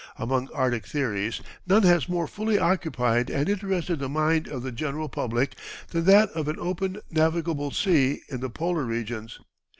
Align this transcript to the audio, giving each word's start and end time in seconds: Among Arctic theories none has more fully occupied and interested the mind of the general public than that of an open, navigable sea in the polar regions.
Among 0.17 0.49
Arctic 0.51 0.87
theories 0.87 1.41
none 1.67 1.83
has 1.83 2.09
more 2.09 2.25
fully 2.25 2.57
occupied 2.57 3.29
and 3.29 3.47
interested 3.47 3.99
the 3.99 4.09
mind 4.09 4.47
of 4.47 4.63
the 4.63 4.71
general 4.71 5.09
public 5.09 5.53
than 5.91 6.05
that 6.05 6.31
of 6.31 6.47
an 6.47 6.57
open, 6.57 7.01
navigable 7.11 7.69
sea 7.69 8.23
in 8.27 8.39
the 8.39 8.49
polar 8.49 8.83
regions. 8.85 9.39